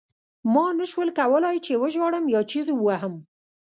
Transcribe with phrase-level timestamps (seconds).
[0.53, 3.13] ما نشول کولای چې وژاړم یا چیغې ووهم